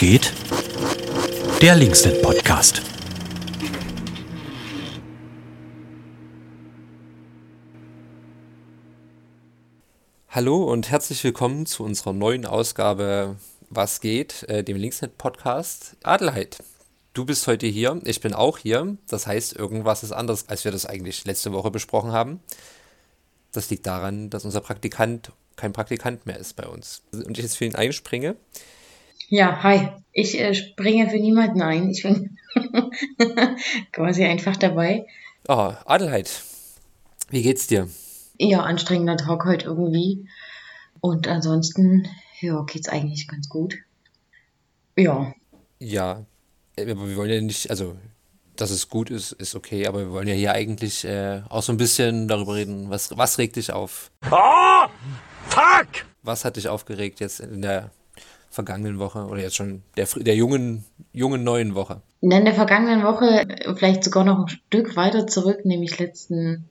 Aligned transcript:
geht? 0.00 0.32
Der 1.60 1.76
Linksnet 1.76 2.22
Podcast. 2.22 2.80
Hallo 10.30 10.64
und 10.64 10.90
herzlich 10.90 11.22
willkommen 11.22 11.66
zu 11.66 11.84
unserer 11.84 12.14
neuen 12.14 12.46
Ausgabe 12.46 13.36
Was 13.68 14.00
geht, 14.00 14.44
äh, 14.44 14.64
dem 14.64 14.78
Linksnet 14.78 15.18
Podcast. 15.18 15.98
Adelheid, 16.02 16.62
du 17.12 17.26
bist 17.26 17.46
heute 17.46 17.66
hier, 17.66 18.00
ich 18.04 18.22
bin 18.22 18.32
auch 18.32 18.56
hier. 18.56 18.96
Das 19.06 19.26
heißt, 19.26 19.54
irgendwas 19.54 20.02
ist 20.02 20.12
anders, 20.12 20.48
als 20.48 20.64
wir 20.64 20.72
das 20.72 20.86
eigentlich 20.86 21.26
letzte 21.26 21.52
Woche 21.52 21.70
besprochen 21.70 22.12
haben. 22.12 22.40
Das 23.52 23.68
liegt 23.68 23.84
daran, 23.84 24.30
dass 24.30 24.46
unser 24.46 24.62
Praktikant 24.62 25.30
kein 25.56 25.74
Praktikant 25.74 26.24
mehr 26.24 26.38
ist 26.38 26.56
bei 26.56 26.66
uns. 26.66 27.02
Und 27.12 27.36
ich 27.36 27.44
jetzt 27.44 27.58
für 27.58 27.66
ihn 27.66 27.74
einspringe. 27.74 28.36
Ja, 29.32 29.62
hi. 29.62 29.88
Ich 30.10 30.40
äh, 30.40 30.54
springe 30.54 31.08
für 31.08 31.20
niemanden 31.20 31.62
ein. 31.62 31.88
Ich 31.88 32.02
bin 32.02 32.36
quasi 33.92 34.24
einfach 34.24 34.56
dabei. 34.56 35.06
Oh, 35.46 35.72
Adelheid, 35.84 36.42
wie 37.28 37.42
geht's 37.42 37.68
dir? 37.68 37.88
Ja, 38.38 38.62
anstrengender 38.62 39.16
Tag 39.16 39.44
heute 39.44 39.66
irgendwie. 39.66 40.28
Und 41.00 41.28
ansonsten, 41.28 42.08
ja, 42.40 42.60
geht's 42.62 42.88
eigentlich 42.88 43.28
ganz 43.28 43.48
gut. 43.48 43.76
Ja. 44.96 45.32
Ja, 45.78 46.26
aber 46.76 47.08
wir 47.08 47.14
wollen 47.14 47.30
ja 47.30 47.40
nicht, 47.40 47.70
also, 47.70 47.96
dass 48.56 48.72
es 48.72 48.88
gut 48.88 49.10
ist, 49.10 49.30
ist 49.30 49.54
okay, 49.54 49.86
aber 49.86 50.00
wir 50.00 50.10
wollen 50.10 50.26
ja 50.26 50.34
hier 50.34 50.54
eigentlich 50.54 51.04
äh, 51.04 51.42
auch 51.48 51.62
so 51.62 51.70
ein 51.70 51.78
bisschen 51.78 52.26
darüber 52.26 52.56
reden, 52.56 52.90
was, 52.90 53.16
was 53.16 53.38
regt 53.38 53.54
dich 53.54 53.72
auf? 53.72 54.10
Oh, 54.28 54.88
fuck! 55.46 56.04
Was 56.24 56.44
hat 56.44 56.56
dich 56.56 56.68
aufgeregt 56.68 57.20
jetzt 57.20 57.38
in 57.38 57.62
der 57.62 57.92
vergangenen 58.50 58.98
Woche 58.98 59.26
oder 59.26 59.40
jetzt 59.40 59.56
schon 59.56 59.82
der, 59.96 60.06
der 60.16 60.34
jungen, 60.34 60.84
jungen 61.12 61.44
neuen 61.44 61.74
Woche? 61.74 62.02
In 62.20 62.30
der 62.30 62.52
vergangenen 62.52 63.04
Woche 63.04 63.46
vielleicht 63.76 64.04
sogar 64.04 64.24
noch 64.24 64.40
ein 64.40 64.48
Stück 64.48 64.96
weiter 64.96 65.26
zurück, 65.26 65.64
nämlich 65.64 65.98
letzten 65.98 66.68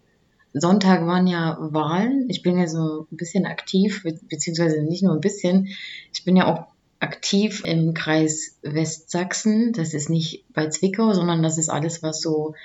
Sonntag 0.54 1.06
waren 1.06 1.26
ja 1.26 1.58
Wahlen. 1.60 2.26
Ich 2.28 2.42
bin 2.42 2.58
ja 2.58 2.68
so 2.68 3.08
ein 3.12 3.18
bisschen 3.18 3.46
aktiv, 3.46 4.04
beziehungsweise 4.24 4.84
nicht 4.84 5.04
nur 5.04 5.14
ein 5.14 5.22
bisschen. 5.22 5.70
Ich 6.12 6.24
bin 6.24 6.36
ja 6.36 6.48
auch 6.48 6.68
aktiv 7.00 7.64
im 7.66 7.94
Kreis 7.94 8.58
Westsachsen. 8.62 9.74
Das 9.74 9.94
ist 9.94 10.10
nicht 10.10 10.46
bei 10.54 10.68
Zwickau, 10.68 11.14
sondern 11.14 11.44
das 11.44 11.58
ist 11.58 11.70
alles, 11.70 12.04
was 12.04 12.22
so 12.22 12.56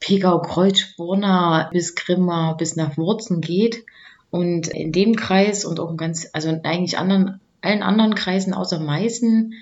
Pegau, 0.00 0.40
Kreuz, 0.40 0.80
Sporna 0.80 1.70
bis 1.70 1.94
Grimma 1.94 2.54
bis 2.54 2.76
nach 2.76 2.96
Wurzen 2.96 3.40
geht. 3.40 3.84
Und 4.30 4.68
in 4.68 4.90
dem 4.90 5.14
Kreis 5.14 5.64
und 5.66 5.78
auch 5.78 5.94
ganz, 5.96 6.28
also 6.32 6.48
eigentlich 6.64 6.96
anderen 6.96 7.41
allen 7.62 7.82
anderen 7.82 8.14
Kreisen 8.14 8.54
außer 8.54 8.80
Meißen, 8.80 9.54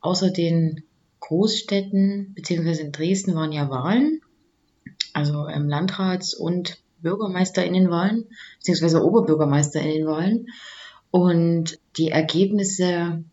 außer 0.00 0.30
den 0.30 0.82
Großstädten, 1.20 2.34
beziehungsweise 2.34 2.82
in 2.82 2.92
Dresden 2.92 3.34
waren 3.34 3.52
ja 3.52 3.70
Wahlen, 3.70 4.20
also 5.12 5.46
ähm, 5.46 5.68
Landrats- 5.68 6.34
und 6.34 6.78
Bürgermeisterinnenwahlen, 7.00 8.26
beziehungsweise 8.58 9.04
Oberbürgermeisterinnenwahlen. 9.04 10.48
Und 11.10 11.78
die 11.96 12.10
Ergebnisse, 12.10 13.24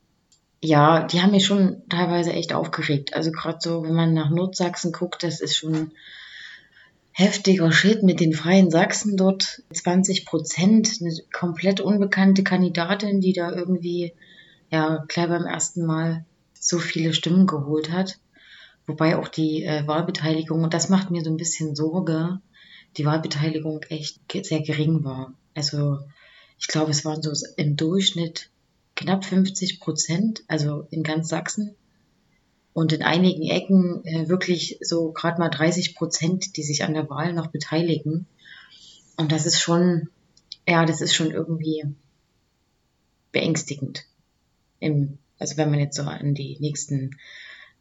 ja, 0.61 1.07
die 1.07 1.21
haben 1.21 1.31
mich 1.31 1.45
schon 1.45 1.83
teilweise 1.89 2.33
echt 2.33 2.53
aufgeregt. 2.53 3.13
Also 3.13 3.31
gerade 3.31 3.59
so, 3.61 3.83
wenn 3.83 3.93
man 3.93 4.13
nach 4.13 4.29
Nordsachsen 4.29 4.91
guckt, 4.91 5.23
das 5.23 5.39
ist 5.39 5.55
schon 5.55 5.91
heftiger 7.19 7.69
Shit 7.73 8.01
mit 8.01 8.21
den 8.21 8.33
Freien 8.33 8.71
Sachsen 8.71 9.17
dort. 9.17 9.61
20 9.73 10.25
Prozent, 10.25 10.99
eine 11.01 11.13
komplett 11.33 11.81
unbekannte 11.81 12.43
Kandidatin, 12.43 13.19
die 13.19 13.33
da 13.33 13.51
irgendwie, 13.51 14.13
ja, 14.71 15.03
gleich 15.09 15.27
beim 15.27 15.45
ersten 15.45 15.85
Mal 15.85 16.25
so 16.57 16.79
viele 16.79 17.13
Stimmen 17.13 17.45
geholt 17.45 17.91
hat. 17.91 18.19
Wobei 18.87 19.17
auch 19.17 19.27
die 19.27 19.65
äh, 19.65 19.85
Wahlbeteiligung, 19.85 20.63
und 20.63 20.73
das 20.73 20.87
macht 20.87 21.11
mir 21.11 21.21
so 21.21 21.29
ein 21.29 21.35
bisschen 21.35 21.75
Sorge, 21.75 22.39
die 22.95 23.05
Wahlbeteiligung 23.05 23.83
echt 23.89 24.21
sehr 24.31 24.61
gering 24.61 25.03
war. 25.03 25.33
Also 25.53 25.99
ich 26.57 26.67
glaube, 26.67 26.91
es 26.91 27.03
waren 27.03 27.21
so 27.21 27.33
im 27.57 27.75
Durchschnitt 27.75 28.49
knapp 28.95 29.25
50 29.25 29.81
Prozent, 29.81 30.43
also 30.47 30.87
in 30.89 31.03
ganz 31.03 31.27
Sachsen 31.27 31.75
und 32.79 32.93
in 32.93 33.01
einigen 33.01 33.43
Ecken 33.43 34.05
äh, 34.05 34.29
wirklich 34.29 34.77
so 34.79 35.11
gerade 35.11 35.37
mal 35.37 35.49
30 35.49 35.95
Prozent, 35.95 36.55
die 36.55 36.63
sich 36.63 36.85
an 36.85 36.93
der 36.93 37.09
Wahl 37.09 37.33
noch 37.33 37.47
beteiligen. 37.47 38.25
Und 39.17 39.33
das 39.33 39.45
ist 39.45 39.59
schon, 39.59 40.07
ja, 40.65 40.85
das 40.85 41.01
ist 41.01 41.13
schon 41.13 41.31
irgendwie 41.31 41.83
beängstigend. 43.33 44.05
Im, 44.79 45.17
also 45.39 45.57
wenn 45.57 45.71
man 45.71 45.79
jetzt 45.79 45.97
so 45.97 46.03
an 46.03 46.33
die 46.33 46.55
nächsten 46.61 47.17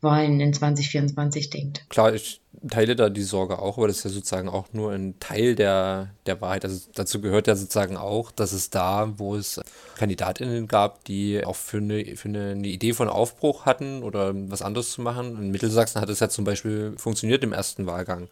Wahlen 0.00 0.40
in 0.40 0.52
2024 0.52 1.50
denkt. 1.50 1.88
Klar, 1.88 2.14
ich 2.14 2.40
teile 2.68 2.96
da 2.96 3.08
die 3.08 3.22
Sorge 3.22 3.58
auch, 3.58 3.78
aber 3.78 3.88
das 3.88 3.98
ist 3.98 4.04
ja 4.04 4.10
sozusagen 4.10 4.48
auch 4.48 4.72
nur 4.72 4.92
ein 4.92 5.18
Teil 5.20 5.54
der, 5.54 6.10
der 6.26 6.40
Wahrheit. 6.40 6.64
Also 6.64 6.88
dazu 6.94 7.20
gehört 7.20 7.46
ja 7.46 7.56
sozusagen 7.56 7.96
auch, 7.96 8.30
dass 8.30 8.52
es 8.52 8.70
da, 8.70 9.12
wo 9.16 9.36
es 9.36 9.60
KandidatInnen 9.96 10.68
gab, 10.68 11.04
die 11.04 11.44
auch 11.44 11.56
für 11.56 11.78
eine, 11.78 12.16
für 12.16 12.28
eine, 12.28 12.50
eine 12.50 12.68
Idee 12.68 12.92
von 12.92 13.08
Aufbruch 13.08 13.66
hatten 13.66 14.02
oder 14.02 14.32
was 14.34 14.62
anderes 14.62 14.92
zu 14.92 15.02
machen. 15.02 15.36
In 15.40 15.50
Mittelsachsen 15.50 16.00
hat 16.00 16.08
es 16.08 16.20
ja 16.20 16.28
zum 16.28 16.44
Beispiel 16.44 16.94
funktioniert 16.96 17.42
im 17.44 17.52
ersten 17.52 17.86
Wahlgang. 17.86 18.28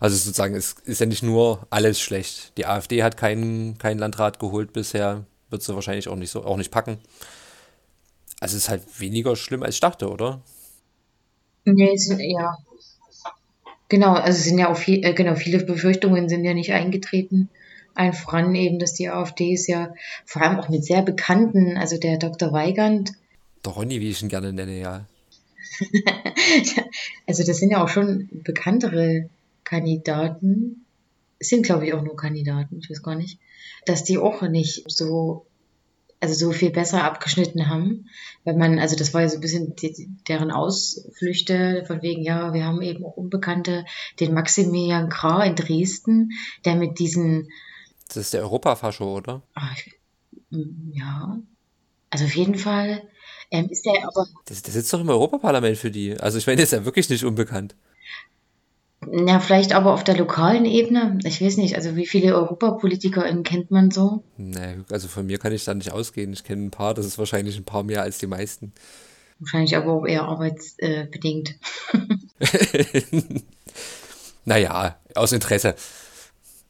Also 0.00 0.16
sozusagen, 0.16 0.54
es 0.54 0.74
ist 0.84 1.00
ja 1.00 1.06
nicht 1.06 1.22
nur 1.22 1.66
alles 1.70 2.00
schlecht. 2.00 2.56
Die 2.56 2.66
AfD 2.66 3.02
hat 3.02 3.16
keinen, 3.16 3.78
keinen 3.78 3.98
Landrat 3.98 4.38
geholt 4.38 4.72
bisher, 4.72 5.24
wird 5.48 5.62
sie 5.62 5.74
wahrscheinlich 5.74 6.08
auch 6.08 6.16
nicht 6.16 6.30
so, 6.30 6.44
auch 6.44 6.56
nicht 6.56 6.72
packen. 6.72 6.98
Also 8.40 8.56
es 8.56 8.64
ist 8.64 8.68
halt 8.68 8.82
weniger 8.98 9.36
schlimm 9.36 9.62
als 9.62 9.76
ich 9.76 9.80
dachte, 9.80 10.10
oder? 10.10 10.42
Nee, 11.64 11.96
sind, 11.96 12.20
ja. 12.20 12.56
Genau, 13.88 14.14
also 14.14 14.42
sind 14.42 14.58
ja 14.58 14.70
auch 14.70 14.76
viel, 14.76 15.04
äh, 15.04 15.12
genau, 15.12 15.34
viele 15.34 15.62
Befürchtungen 15.64 16.28
sind 16.28 16.44
ja 16.44 16.54
nicht 16.54 16.72
eingetreten. 16.72 17.48
Allen 17.94 18.14
voran 18.14 18.54
eben, 18.54 18.78
dass 18.78 18.94
die 18.94 19.10
AfD 19.10 19.52
ist 19.52 19.66
ja 19.66 19.94
vor 20.24 20.42
allem 20.42 20.58
auch 20.58 20.68
mit 20.68 20.84
sehr 20.84 21.02
bekannten, 21.02 21.76
also 21.76 21.98
der 21.98 22.16
Dr. 22.16 22.52
Weigand. 22.52 23.12
Der 23.64 23.72
Ronny, 23.72 24.00
wie 24.00 24.10
ich 24.10 24.22
ihn 24.22 24.28
gerne 24.28 24.52
nenne, 24.52 24.78
ja. 24.78 25.06
also 27.26 27.44
das 27.44 27.58
sind 27.58 27.70
ja 27.70 27.84
auch 27.84 27.88
schon 27.88 28.28
bekanntere 28.32 29.28
Kandidaten. 29.64 30.84
Es 31.38 31.48
sind, 31.48 31.64
glaube 31.64 31.86
ich, 31.86 31.92
auch 31.92 32.02
nur 32.02 32.16
Kandidaten, 32.16 32.78
ich 32.78 32.90
weiß 32.90 33.02
gar 33.02 33.14
nicht. 33.14 33.38
Dass 33.84 34.04
die 34.04 34.18
auch 34.18 34.42
nicht 34.42 34.84
so 34.90 35.44
also 36.22 36.34
so 36.34 36.52
viel 36.52 36.70
besser 36.70 37.02
abgeschnitten 37.02 37.68
haben, 37.68 38.08
weil 38.44 38.56
man, 38.56 38.78
also 38.78 38.94
das 38.94 39.12
war 39.12 39.22
ja 39.22 39.28
so 39.28 39.38
ein 39.38 39.40
bisschen 39.40 39.74
die, 39.74 40.08
deren 40.28 40.52
Ausflüchte 40.52 41.84
von 41.86 42.00
wegen, 42.00 42.22
ja, 42.22 42.54
wir 42.54 42.64
haben 42.64 42.80
eben 42.80 43.04
auch 43.04 43.16
Unbekannte, 43.16 43.84
den 44.20 44.32
Maximilian 44.32 45.08
Krah 45.08 45.44
in 45.44 45.56
Dresden, 45.56 46.30
der 46.64 46.76
mit 46.76 47.00
diesen 47.00 47.48
Das 48.06 48.18
ist 48.18 48.34
der 48.34 48.42
Europafascho, 48.42 49.16
oder? 49.16 49.42
Ach, 49.54 49.76
ich, 49.76 49.94
mm, 50.50 50.92
ja, 50.92 51.38
also 52.10 52.24
auf 52.24 52.36
jeden 52.36 52.56
Fall 52.56 53.02
ähm, 53.50 53.68
ist 53.68 53.84
der 53.84 54.04
aber... 54.06 54.28
Der, 54.48 54.56
der 54.56 54.72
sitzt 54.72 54.92
doch 54.92 55.00
im 55.00 55.08
Europaparlament 55.08 55.76
für 55.76 55.90
die, 55.90 56.16
also 56.20 56.38
ich 56.38 56.46
meine, 56.46 56.56
der 56.56 56.64
ist 56.64 56.72
ja 56.72 56.84
wirklich 56.84 57.10
nicht 57.10 57.24
unbekannt. 57.24 57.74
Ja, 59.10 59.40
vielleicht 59.40 59.72
aber 59.72 59.92
auf 59.92 60.04
der 60.04 60.16
lokalen 60.16 60.64
Ebene. 60.64 61.18
Ich 61.24 61.42
weiß 61.42 61.56
nicht, 61.56 61.74
also 61.76 61.96
wie 61.96 62.06
viele 62.06 62.34
EuropapolitikerInnen 62.36 63.42
kennt 63.42 63.70
man 63.70 63.90
so? 63.90 64.22
Nee, 64.36 64.76
also 64.90 65.08
von 65.08 65.26
mir 65.26 65.38
kann 65.38 65.52
ich 65.52 65.64
da 65.64 65.74
nicht 65.74 65.92
ausgehen. 65.92 66.32
Ich 66.32 66.44
kenne 66.44 66.64
ein 66.64 66.70
paar, 66.70 66.94
das 66.94 67.06
ist 67.06 67.18
wahrscheinlich 67.18 67.56
ein 67.56 67.64
paar 67.64 67.82
mehr 67.82 68.02
als 68.02 68.18
die 68.18 68.26
meisten. 68.26 68.72
Wahrscheinlich 69.40 69.76
aber 69.76 69.92
auch 69.92 70.06
eher 70.06 70.22
arbeitsbedingt. 70.22 71.56
naja, 74.44 74.96
aus 75.16 75.32
Interesse. 75.32 75.74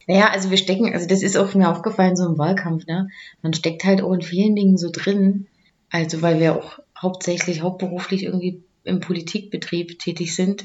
Naja, 0.07 0.31
also 0.31 0.51
wir 0.51 0.57
stecken, 0.57 0.93
also 0.93 1.07
das 1.07 1.23
ist 1.23 1.37
auch 1.37 1.55
mir 1.55 1.69
aufgefallen, 1.69 2.17
so 2.17 2.27
im 2.27 2.39
Wahlkampf, 2.39 2.87
ne? 2.87 3.09
Man 3.43 3.53
steckt 3.53 3.85
halt 3.85 4.03
auch 4.03 4.13
in 4.13 4.23
vielen 4.23 4.57
Dingen 4.57 4.79
so 4.79 4.91
drin. 4.91 5.49
Also 5.91 6.23
weil 6.23 6.41
wir 6.41 6.57
auch 6.57 6.79
hauptsächlich, 6.99 7.61
hauptberuflich 7.61 8.25
irgendwie 8.25 8.63
im 8.85 9.01
Politikbetrieb 9.01 9.99
tätig 9.99 10.35
sind. 10.35 10.65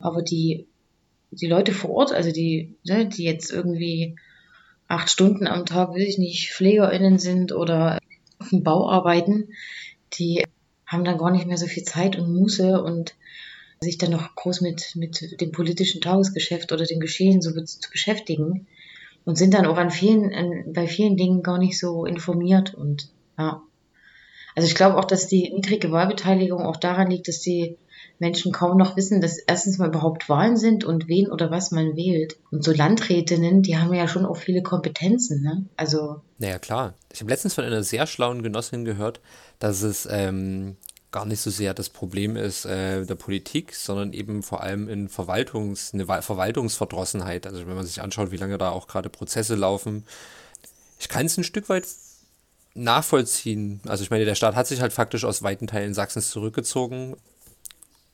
Aber 0.00 0.22
die 0.22 0.66
die 1.30 1.46
Leute 1.46 1.72
vor 1.72 1.90
Ort, 1.90 2.12
also 2.12 2.32
die, 2.32 2.74
ne, 2.84 3.06
die 3.06 3.24
jetzt 3.24 3.52
irgendwie 3.52 4.16
acht 4.86 5.10
Stunden 5.10 5.46
am 5.46 5.66
Tag, 5.66 5.90
weiß 5.90 6.02
ich 6.02 6.18
nicht, 6.18 6.50
PflegerInnen 6.50 7.18
sind 7.18 7.52
oder 7.52 7.98
auf 8.38 8.48
dem 8.50 8.62
Bau 8.62 8.88
arbeiten, 8.88 9.50
die 10.14 10.44
haben 10.86 11.04
dann 11.04 11.18
gar 11.18 11.30
nicht 11.30 11.46
mehr 11.46 11.58
so 11.58 11.66
viel 11.66 11.82
Zeit 11.82 12.16
und 12.16 12.34
Muße 12.34 12.82
und 12.82 13.14
sich 13.80 13.98
dann 13.98 14.10
noch 14.10 14.34
groß 14.34 14.62
mit, 14.62 14.96
mit 14.96 15.40
dem 15.40 15.52
politischen 15.52 16.00
Tagesgeschäft 16.00 16.72
oder 16.72 16.84
dem 16.84 17.00
Geschehen 17.00 17.42
so 17.42 17.52
zu 17.52 17.90
beschäftigen 17.90 18.66
und 19.24 19.36
sind 19.36 19.54
dann 19.54 19.66
auch 19.66 19.76
an 19.76 19.90
vielen, 19.90 20.32
an, 20.32 20.72
bei 20.72 20.86
vielen 20.86 21.16
Dingen 21.16 21.42
gar 21.42 21.58
nicht 21.58 21.78
so 21.78 22.06
informiert 22.06 22.74
und 22.74 23.10
ja. 23.38 23.62
Also 24.58 24.66
ich 24.66 24.74
glaube 24.74 24.96
auch, 24.96 25.04
dass 25.04 25.28
die 25.28 25.52
niedrige 25.54 25.92
Wahlbeteiligung 25.92 26.66
auch 26.66 26.76
daran 26.76 27.08
liegt, 27.12 27.28
dass 27.28 27.38
die 27.38 27.78
Menschen 28.18 28.50
kaum 28.50 28.76
noch 28.76 28.96
wissen, 28.96 29.20
dass 29.20 29.38
erstens 29.38 29.78
mal 29.78 29.86
überhaupt 29.86 30.28
Wahlen 30.28 30.56
sind 30.56 30.82
und 30.82 31.06
wen 31.06 31.30
oder 31.30 31.52
was 31.52 31.70
man 31.70 31.94
wählt. 31.94 32.38
Und 32.50 32.64
so 32.64 32.72
Landrätinnen, 32.72 33.62
die 33.62 33.78
haben 33.78 33.94
ja 33.94 34.08
schon 34.08 34.26
auch 34.26 34.36
viele 34.36 34.64
Kompetenzen, 34.64 35.44
ne? 35.44 35.64
Also. 35.76 36.22
Naja, 36.38 36.58
klar. 36.58 36.94
Ich 37.12 37.20
habe 37.20 37.30
letztens 37.30 37.54
von 37.54 37.62
einer 37.62 37.84
sehr 37.84 38.08
schlauen 38.08 38.42
Genossin 38.42 38.84
gehört, 38.84 39.20
dass 39.60 39.82
es 39.82 40.08
ähm, 40.10 40.74
gar 41.12 41.24
nicht 41.24 41.40
so 41.40 41.50
sehr 41.50 41.72
das 41.72 41.88
Problem 41.88 42.34
ist 42.34 42.64
äh, 42.64 43.06
der 43.06 43.14
Politik, 43.14 43.76
sondern 43.76 44.12
eben 44.12 44.42
vor 44.42 44.60
allem 44.64 44.88
in 44.88 45.08
Verwaltungs, 45.08 45.94
eine 45.94 46.04
Verwaltungsverdrossenheit. 46.04 47.46
Also 47.46 47.64
wenn 47.68 47.76
man 47.76 47.86
sich 47.86 48.02
anschaut, 48.02 48.32
wie 48.32 48.38
lange 48.38 48.58
da 48.58 48.70
auch 48.70 48.88
gerade 48.88 49.08
Prozesse 49.08 49.54
laufen. 49.54 50.02
Ich 50.98 51.08
kann 51.08 51.26
es 51.26 51.38
ein 51.38 51.44
Stück 51.44 51.68
weit 51.68 51.86
nachvollziehen. 52.82 53.80
Also 53.86 54.02
ich 54.02 54.10
meine, 54.10 54.24
der 54.24 54.34
Staat 54.34 54.54
hat 54.54 54.66
sich 54.66 54.80
halt 54.80 54.92
faktisch 54.92 55.24
aus 55.24 55.42
weiten 55.42 55.66
Teilen 55.66 55.94
Sachsens 55.94 56.30
zurückgezogen. 56.30 57.16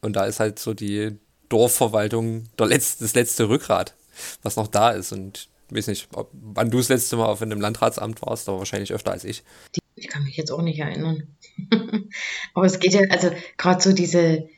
Und 0.01 0.17
da 0.17 0.25
ist 0.25 0.41
halt 0.41 0.59
so 0.59 0.75
die 0.75 1.17
Dorfverwaltung 1.49 2.45
letzte, 2.59 3.05
das 3.05 3.15
letzte 3.15 3.49
Rückgrat, 3.49 3.95
was 4.43 4.57
noch 4.57 4.69
da 4.69 4.91
ist. 4.91 5.13
Und 5.13 5.49
ich 5.71 5.77
weiß 5.77 5.87
nicht, 5.89 6.09
ob, 6.15 6.31
wann 6.33 6.71
du 6.71 6.79
das 6.79 6.89
letzte 6.89 7.17
Mal 7.17 7.27
auf 7.27 7.43
einem 7.43 7.61
Landratsamt 7.61 8.23
warst, 8.23 8.49
aber 8.49 8.59
wahrscheinlich 8.59 8.93
öfter 8.93 9.13
als 9.13 9.25
ich. 9.25 9.43
Ich 9.97 10.09
kann 10.09 10.25
mich 10.25 10.37
jetzt 10.37 10.51
auch 10.51 10.63
nicht 10.63 10.79
erinnern. 10.79 11.29
aber 12.55 12.67
es 12.67 12.81
geht 12.81 12.95
ja, 12.95 13.03
also 13.11 13.31
gerade 13.57 13.83
so 13.83 13.93
diese, 13.93 14.49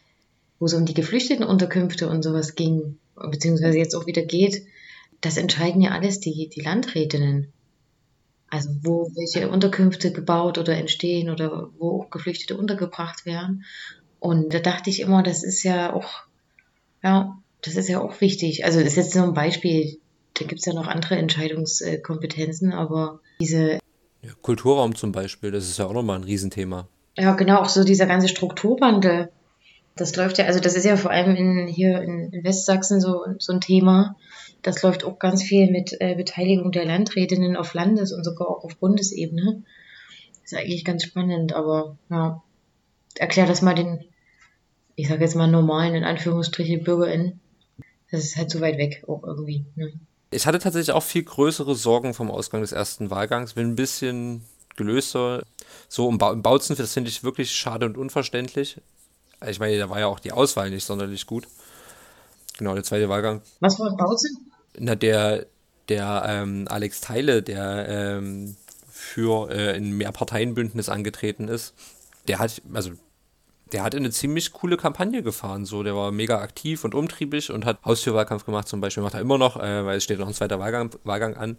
wo 0.58 0.66
es 0.66 0.74
um 0.74 0.86
die 0.86 0.94
Geflüchtetenunterkünfte 0.94 2.08
und 2.08 2.22
sowas 2.22 2.54
ging, 2.54 2.98
beziehungsweise 3.14 3.78
jetzt 3.78 3.94
auch 3.94 4.06
wieder 4.06 4.22
geht, 4.22 4.66
das 5.20 5.36
entscheiden 5.36 5.82
ja 5.82 5.90
alles 5.90 6.20
die, 6.20 6.48
die 6.48 6.60
Landrätinnen. 6.60 7.52
Also 8.48 8.70
wo 8.82 9.10
welche 9.14 9.48
Unterkünfte 9.48 10.12
gebaut 10.12 10.58
oder 10.58 10.76
entstehen 10.76 11.30
oder 11.30 11.70
wo 11.78 12.02
auch 12.02 12.10
Geflüchtete 12.10 12.56
untergebracht 12.56 13.26
werden. 13.26 13.64
Und 14.20 14.54
da 14.54 14.60
dachte 14.60 14.90
ich 14.90 15.00
immer, 15.00 15.22
das 15.22 15.42
ist 15.42 15.62
ja 15.62 15.92
auch, 15.92 16.22
ja, 17.02 17.38
das 17.62 17.76
ist 17.76 17.88
ja 17.88 18.00
auch 18.00 18.20
wichtig. 18.20 18.64
Also 18.64 18.78
das 18.78 18.90
ist 18.90 18.96
jetzt 18.96 19.16
nur 19.16 19.24
ein 19.24 19.34
Beispiel. 19.34 19.98
Da 20.34 20.44
gibt 20.44 20.60
es 20.60 20.66
ja 20.66 20.74
noch 20.74 20.86
andere 20.86 21.16
Entscheidungskompetenzen, 21.16 22.72
aber 22.72 23.20
diese. 23.40 23.78
Ja, 24.22 24.32
Kulturraum 24.42 24.94
zum 24.94 25.12
Beispiel, 25.12 25.50
das 25.50 25.64
ist 25.64 25.78
ja 25.78 25.86
auch 25.86 25.92
nochmal 25.92 26.18
ein 26.18 26.24
Riesenthema. 26.24 26.88
Ja, 27.16 27.34
genau, 27.34 27.60
auch 27.60 27.68
so 27.68 27.84
dieser 27.84 28.06
ganze 28.06 28.28
Strukturwandel. 28.28 29.30
Das 29.96 30.14
läuft 30.14 30.38
ja, 30.38 30.44
also 30.44 30.60
das 30.60 30.74
ist 30.74 30.84
ja 30.84 30.96
vor 30.96 31.10
allem 31.10 31.34
in, 31.34 31.66
hier 31.66 32.02
in, 32.02 32.30
in 32.30 32.44
Westsachsen 32.44 33.00
so, 33.00 33.24
so 33.38 33.52
ein 33.54 33.62
Thema. 33.62 34.16
Das 34.66 34.82
läuft 34.82 35.04
auch 35.04 35.20
ganz 35.20 35.44
viel 35.44 35.70
mit 35.70 35.96
äh, 36.00 36.16
Beteiligung 36.16 36.72
der 36.72 36.84
Landrätinnen 36.84 37.56
auf 37.56 37.72
Landes- 37.72 38.12
und 38.12 38.24
sogar 38.24 38.48
auch 38.48 38.64
auf 38.64 38.76
Bundesebene. 38.78 39.62
Das 40.42 40.50
ist 40.50 40.58
eigentlich 40.58 40.84
ganz 40.84 41.04
spannend, 41.04 41.52
aber 41.52 41.96
ja, 42.10 42.42
erklär 43.14 43.46
das 43.46 43.62
mal 43.62 43.76
den, 43.76 44.04
ich 44.96 45.06
sage 45.06 45.22
jetzt 45.22 45.36
mal 45.36 45.46
normalen, 45.46 45.94
in 45.94 46.02
Anführungsstrichen, 46.02 46.82
BürgerInnen. 46.82 47.38
Das 48.10 48.24
ist 48.24 48.36
halt 48.36 48.50
so 48.50 48.60
weit 48.60 48.76
weg 48.76 49.04
auch 49.06 49.22
irgendwie. 49.22 49.64
Ne? 49.76 49.92
Ich 50.32 50.48
hatte 50.48 50.58
tatsächlich 50.58 50.90
auch 50.90 51.04
viel 51.04 51.22
größere 51.22 51.76
Sorgen 51.76 52.12
vom 52.12 52.28
Ausgang 52.28 52.60
des 52.60 52.72
ersten 52.72 53.08
Wahlgangs. 53.08 53.54
Bin 53.54 53.68
ein 53.68 53.76
bisschen 53.76 54.42
gelöster. 54.74 55.44
So 55.88 56.08
im, 56.08 56.18
ba 56.18 56.32
im 56.32 56.42
Bautzen, 56.42 56.74
das 56.74 56.92
finde 56.92 57.10
ich 57.10 57.22
wirklich 57.22 57.52
schade 57.52 57.86
und 57.86 57.96
unverständlich. 57.96 58.80
Ich 59.46 59.60
meine, 59.60 59.78
da 59.78 59.88
war 59.90 60.00
ja 60.00 60.08
auch 60.08 60.18
die 60.18 60.32
Auswahl 60.32 60.70
nicht 60.70 60.84
sonderlich 60.84 61.24
gut. 61.24 61.46
Genau, 62.58 62.74
der 62.74 62.82
zweite 62.82 63.08
Wahlgang. 63.08 63.42
Was 63.60 63.78
war 63.78 63.96
Bautzen? 63.96 64.45
Na, 64.78 64.94
der, 64.94 65.46
der 65.88 66.24
ähm, 66.26 66.66
Alex 66.68 67.00
Teile, 67.00 67.42
der 67.42 67.88
ähm, 67.88 68.56
für 68.88 69.50
äh, 69.50 69.74
ein 69.76 69.92
Mehrparteienbündnis 69.92 70.88
angetreten 70.88 71.48
ist, 71.48 71.74
der 72.28 72.38
hat, 72.38 72.62
also 72.72 72.92
der 73.72 73.82
hat 73.82 73.94
eine 73.94 74.10
ziemlich 74.10 74.52
coole 74.52 74.76
Kampagne 74.76 75.22
gefahren. 75.22 75.66
So, 75.66 75.82
der 75.82 75.96
war 75.96 76.12
mega 76.12 76.40
aktiv 76.40 76.84
und 76.84 76.94
umtriebig 76.94 77.50
und 77.50 77.64
hat 77.64 77.84
Haustürwahlkampf 77.84 78.44
gemacht 78.44 78.68
zum 78.68 78.80
Beispiel. 78.80 79.02
Macht 79.02 79.14
er 79.14 79.20
immer 79.20 79.38
noch, 79.38 79.56
äh, 79.56 79.84
weil 79.84 79.98
es 79.98 80.04
steht 80.04 80.18
noch 80.18 80.28
ein 80.28 80.34
zweiter 80.34 80.58
Wahlgang, 80.60 80.90
Wahlgang 81.04 81.36
an. 81.36 81.56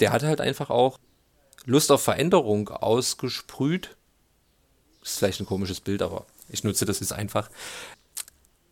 Der 0.00 0.12
hatte 0.12 0.26
halt 0.28 0.40
einfach 0.40 0.70
auch 0.70 0.98
Lust 1.64 1.90
auf 1.90 2.02
Veränderung 2.02 2.68
ausgesprüht. 2.68 3.96
Ist 5.02 5.18
vielleicht 5.18 5.40
ein 5.40 5.46
komisches 5.46 5.80
Bild, 5.80 6.02
aber 6.02 6.26
ich 6.50 6.64
nutze 6.64 6.84
das 6.84 7.00
jetzt 7.00 7.12
einfach. 7.12 7.50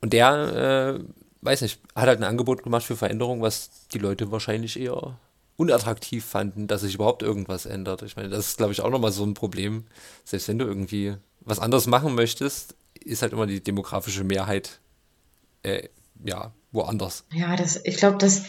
Und 0.00 0.12
der, 0.12 0.98
äh, 0.98 1.04
weiß 1.42 1.62
nicht, 1.62 1.80
hat 1.94 2.08
halt 2.08 2.20
ein 2.20 2.24
Angebot 2.24 2.62
gemacht 2.62 2.84
für 2.84 2.96
Veränderung, 2.96 3.42
was 3.42 3.70
die 3.92 3.98
Leute 3.98 4.30
wahrscheinlich 4.30 4.78
eher 4.78 5.18
unattraktiv 5.56 6.24
fanden, 6.24 6.66
dass 6.66 6.82
sich 6.82 6.94
überhaupt 6.94 7.22
irgendwas 7.22 7.66
ändert. 7.66 8.02
Ich 8.02 8.16
meine, 8.16 8.28
das 8.28 8.48
ist, 8.48 8.56
glaube 8.58 8.72
ich, 8.72 8.80
auch 8.80 8.90
nochmal 8.90 9.12
so 9.12 9.24
ein 9.24 9.34
Problem. 9.34 9.84
Selbst 10.24 10.48
wenn 10.48 10.58
du 10.58 10.66
irgendwie 10.66 11.16
was 11.40 11.58
anderes 11.58 11.86
machen 11.86 12.14
möchtest, 12.14 12.74
ist 13.00 13.22
halt 13.22 13.32
immer 13.32 13.46
die 13.46 13.62
demografische 13.62 14.24
Mehrheit 14.24 14.80
äh, 15.62 15.88
ja 16.24 16.52
woanders. 16.72 17.24
Ja, 17.32 17.56
das, 17.56 17.80
ich 17.84 17.96
glaube, 17.96 18.18
das, 18.18 18.44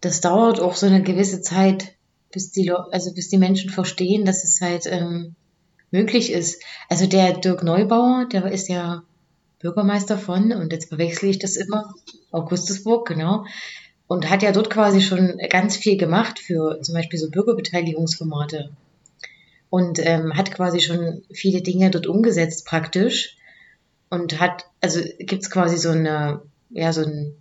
das 0.00 0.20
dauert 0.20 0.60
auch 0.60 0.76
so 0.76 0.86
eine 0.86 1.02
gewisse 1.02 1.40
Zeit, 1.40 1.94
bis 2.30 2.52
die, 2.52 2.70
also 2.70 3.12
bis 3.12 3.28
die 3.28 3.38
Menschen 3.38 3.70
verstehen, 3.70 4.24
dass 4.24 4.44
es 4.44 4.60
halt 4.60 4.86
ähm, 4.86 5.34
möglich 5.90 6.32
ist. 6.32 6.62
Also 6.88 7.06
der 7.06 7.34
Dirk 7.34 7.62
Neubauer, 7.62 8.26
der 8.30 8.50
ist 8.50 8.68
ja 8.68 9.02
Bürgermeister 9.62 10.18
von, 10.18 10.52
und 10.52 10.72
jetzt 10.72 10.88
verwechsel 10.88 11.30
ich 11.30 11.38
das 11.38 11.56
immer, 11.56 11.94
Augustusburg, 12.30 13.08
genau, 13.08 13.46
und 14.06 14.28
hat 14.28 14.42
ja 14.42 14.52
dort 14.52 14.68
quasi 14.68 15.00
schon 15.00 15.38
ganz 15.48 15.76
viel 15.76 15.96
gemacht 15.96 16.38
für 16.38 16.80
zum 16.82 16.94
Beispiel 16.94 17.18
so 17.18 17.30
Bürgerbeteiligungsformate 17.30 18.70
und 19.70 19.98
ähm, 20.04 20.36
hat 20.36 20.52
quasi 20.52 20.80
schon 20.80 21.22
viele 21.32 21.62
Dinge 21.62 21.90
dort 21.90 22.06
umgesetzt 22.06 22.66
praktisch 22.66 23.38
und 24.10 24.38
hat, 24.38 24.66
also 24.82 25.00
gibt's 25.18 25.50
quasi 25.50 25.78
so 25.78 25.88
eine, 25.88 26.42
ja, 26.68 26.92
so 26.92 27.02
ein, 27.02 27.34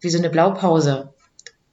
wie 0.00 0.08
so 0.08 0.18
eine 0.18 0.30
Blaupause. 0.30 1.12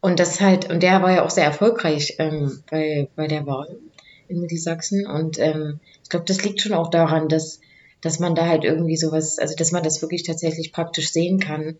Und 0.01 0.19
das 0.19 0.41
halt, 0.41 0.69
und 0.69 0.83
der 0.83 1.01
war 1.01 1.11
ja 1.11 1.25
auch 1.25 1.31
sehr 1.31 1.45
erfolgreich 1.45 2.17
ähm, 2.19 2.61
bei, 2.69 3.07
bei 3.15 3.27
der 3.27 3.47
Wahl 3.47 3.79
in 4.27 4.41
Mittelssachsen. 4.41 5.07
Und 5.07 5.39
ähm, 5.39 5.79
ich 6.03 6.09
glaube, 6.09 6.25
das 6.27 6.43
liegt 6.43 6.61
schon 6.61 6.73
auch 6.73 6.89
daran, 6.89 7.29
dass, 7.29 7.59
dass 8.03 8.19
man 8.19 8.35
da 8.35 8.45
halt 8.47 8.63
irgendwie 8.63 8.97
sowas, 8.97 9.39
also 9.39 9.55
dass 9.55 9.71
man 9.71 9.83
das 9.83 10.01
wirklich 10.01 10.23
tatsächlich 10.23 10.71
praktisch 10.71 11.11
sehen 11.11 11.39
kann, 11.39 11.77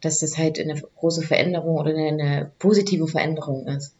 dass 0.00 0.18
das 0.18 0.36
halt 0.36 0.58
eine 0.58 0.80
große 0.96 1.22
Veränderung 1.22 1.76
oder 1.76 1.94
eine, 1.96 2.50
positive 2.58 3.06
Veränderung 3.06 3.68
ist 3.68 3.94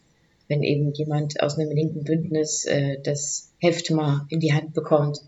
wenn 0.48 0.62
eben 0.62 0.92
jemand 0.92 1.40
aus 1.42 1.58
einem 1.58 1.70
linken 1.70 2.04
Bündnis 2.04 2.64
äh, 2.64 3.00
das 3.02 3.52
Heft 3.58 3.90
mal 3.90 4.26
in 4.28 4.40
die 4.40 4.52
Hand 4.52 4.74
bekommt 4.74 5.20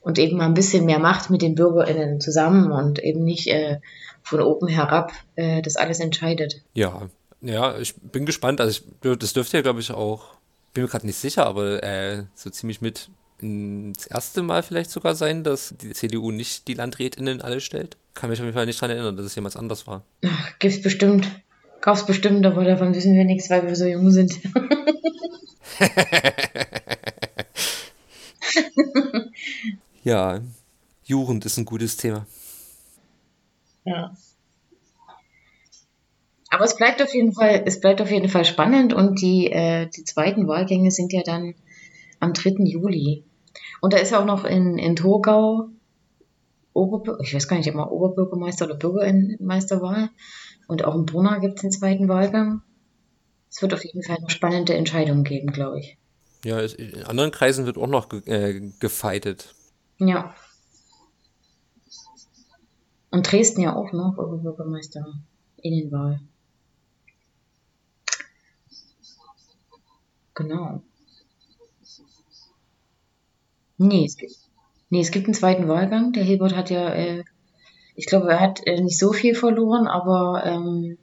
und 0.00 0.18
eben 0.18 0.36
mal 0.36 0.46
ein 0.46 0.54
bisschen 0.54 0.84
mehr 0.84 0.98
macht 0.98 1.30
mit 1.30 1.42
den 1.42 1.54
BürgerInnen 1.54 2.20
zusammen 2.20 2.72
und 2.72 2.98
eben 2.98 3.24
nicht 3.24 3.48
äh, 3.48 3.80
von 4.22 4.40
oben 4.40 4.68
herab 4.68 5.12
äh, 5.36 5.62
das 5.62 5.76
alles 5.76 6.00
entscheidet. 6.00 6.62
Ja, 6.74 7.08
ja, 7.40 7.78
ich 7.78 7.94
bin 7.96 8.24
gespannt. 8.24 8.60
Also 8.60 8.80
ich, 8.80 9.18
das 9.18 9.32
dürfte 9.32 9.56
ja, 9.56 9.62
glaube 9.62 9.80
ich, 9.80 9.90
auch, 9.90 10.36
bin 10.74 10.84
mir 10.84 10.90
gerade 10.90 11.06
nicht 11.06 11.18
sicher, 11.18 11.46
aber 11.46 11.82
äh, 11.82 12.24
so 12.34 12.50
ziemlich 12.50 12.80
mit 12.80 13.10
das 13.42 14.06
erste 14.06 14.42
Mal 14.42 14.62
vielleicht 14.62 14.90
sogar 14.90 15.16
sein, 15.16 15.42
dass 15.42 15.74
die 15.80 15.92
CDU 15.92 16.30
nicht 16.30 16.68
die 16.68 16.74
LandrätInnen 16.74 17.42
alle 17.42 17.60
stellt. 17.60 17.96
Kann 18.14 18.30
mich 18.30 18.38
auf 18.38 18.44
jeden 18.44 18.54
Fall 18.54 18.66
nicht 18.66 18.80
daran 18.80 18.96
erinnern, 18.96 19.16
dass 19.16 19.26
es 19.26 19.34
jemals 19.34 19.56
anders 19.56 19.88
war. 19.88 20.04
Ach, 20.24 20.58
gibt's 20.58 20.80
bestimmt. 20.80 21.28
Gab's 21.80 22.06
bestimmt, 22.06 22.46
aber 22.46 22.64
davon 22.64 22.94
wissen 22.94 23.14
wir 23.14 23.24
nichts, 23.24 23.50
weil 23.50 23.66
wir 23.66 23.74
so 23.74 23.86
jung 23.86 24.12
sind. 24.12 24.38
ja, 30.04 30.40
Jugend 31.02 31.44
ist 31.44 31.56
ein 31.58 31.64
gutes 31.64 31.96
Thema. 31.96 32.26
Ja. 33.84 34.14
Aber 36.50 36.64
es 36.64 36.76
bleibt 36.76 37.02
auf 37.02 37.12
jeden 37.12 37.32
Fall, 37.32 37.64
es 37.66 37.80
bleibt 37.80 38.00
auf 38.00 38.10
jeden 38.12 38.28
Fall 38.28 38.44
spannend 38.44 38.92
und 38.92 39.20
die, 39.20 39.50
äh, 39.50 39.88
die 39.88 40.04
zweiten 40.04 40.46
Wahlgänge 40.46 40.92
sind 40.92 41.12
ja 41.12 41.22
dann 41.24 41.54
am 42.20 42.32
3. 42.34 42.64
Juli. 42.64 43.24
Und 43.80 43.92
da 43.92 43.98
ist 43.98 44.10
ja 44.10 44.20
auch 44.20 44.24
noch 44.24 44.44
in, 44.44 44.78
in 44.78 44.96
Torgau 44.96 45.68
Oberbür 46.74 47.20
ich 47.20 47.34
weiß 47.34 47.48
gar 47.48 47.56
nicht, 47.56 47.68
ob 47.68 47.74
man 47.74 47.88
Oberbürgermeister 47.88 48.64
oder 48.64 48.76
Bürgermeisterwahl. 48.76 50.10
Und 50.68 50.84
auch 50.84 50.94
in 50.94 51.04
Brunner 51.04 51.40
gibt 51.40 51.58
es 51.58 51.64
einen 51.64 51.72
zweiten 51.72 52.08
Wahlgang. 52.08 52.62
Es 53.50 53.60
wird 53.60 53.74
auf 53.74 53.84
jeden 53.84 54.02
Fall 54.02 54.18
noch 54.20 54.30
spannende 54.30 54.74
Entscheidungen 54.74 55.24
geben, 55.24 55.52
glaube 55.52 55.80
ich. 55.80 55.98
Ja, 56.44 56.60
in 56.60 57.04
anderen 57.04 57.30
Kreisen 57.30 57.66
wird 57.66 57.76
auch 57.76 57.86
noch 57.86 58.08
ge 58.08 58.20
äh, 58.24 58.72
gefeitet. 58.80 59.54
Ja. 59.98 60.34
Und 63.10 63.30
Dresden 63.30 63.60
ja 63.60 63.76
auch 63.76 63.92
noch, 63.92 64.16
Oberbürgermeister 64.16 65.04
Innenwahl. 65.58 66.20
Genau. 70.34 70.82
Nee, 73.78 74.04
es 74.04 74.16
gibt, 74.16 74.34
nee, 74.90 75.00
es 75.00 75.10
gibt 75.10 75.26
einen 75.26 75.34
zweiten 75.34 75.68
Wahlgang. 75.68 76.12
Der 76.12 76.24
Hilbert 76.24 76.54
hat 76.54 76.70
ja 76.70 76.92
äh, 76.92 77.24
ich 77.94 78.06
glaube, 78.06 78.30
er 78.30 78.40
hat 78.40 78.66
äh, 78.66 78.80
nicht 78.80 78.98
so 78.98 79.12
viel 79.12 79.34
verloren, 79.34 79.86
aber 79.86 80.44
ähm, 80.44 80.98